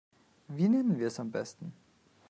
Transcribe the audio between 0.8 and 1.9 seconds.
wir es am besten?